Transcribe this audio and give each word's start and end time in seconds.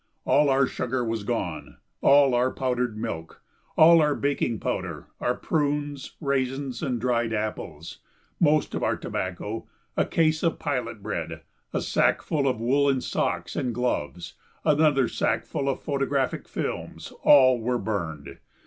All 0.25 0.49
our 0.49 0.65
sugar 0.65 1.05
was 1.05 1.23
gone, 1.23 1.77
all 2.01 2.33
our 2.33 2.49
powdered 2.51 2.97
milk, 2.97 3.43
all 3.77 4.01
our 4.01 4.15
baking 4.15 4.59
powder, 4.59 5.05
our 5.19 5.35
prunes, 5.35 6.15
raisins, 6.19 6.81
and 6.81 6.99
dried 6.99 7.33
apples, 7.33 7.99
most 8.39 8.73
of 8.73 8.81
our 8.81 8.97
tobacco, 8.97 9.67
a 9.95 10.05
case 10.07 10.41
of 10.41 10.57
pilot 10.57 11.03
bread, 11.03 11.43
a 11.71 11.81
sack 11.81 12.23
full 12.23 12.47
of 12.47 12.59
woollen 12.59 12.99
socks 13.01 13.55
and 13.55 13.75
gloves, 13.75 14.33
another 14.65 15.07
sack 15.07 15.45
full 15.45 15.69
of 15.69 15.83
photographic 15.83 16.47
films 16.47 17.13
all 17.21 17.59
were 17.61 17.77
burned. 17.77 18.39